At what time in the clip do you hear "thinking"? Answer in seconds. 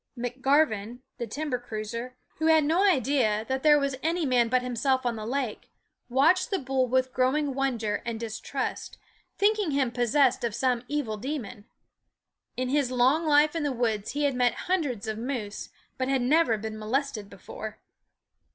9.37-9.69